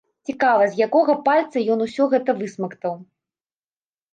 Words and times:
Цікава, 0.27 0.63
з 0.69 0.79
якога 0.85 1.15
пальцу 1.27 1.63
ён 1.75 1.79
усё 1.87 2.07
гэта 2.15 2.35
высмактаў? 2.41 2.99